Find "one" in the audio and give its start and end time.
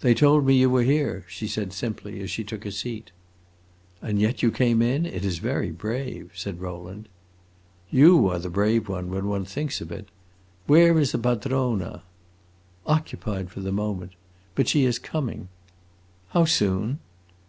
8.88-9.08, 9.28-9.44